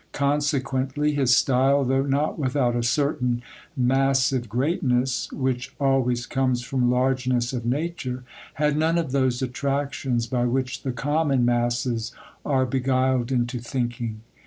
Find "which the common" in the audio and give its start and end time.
10.45-11.45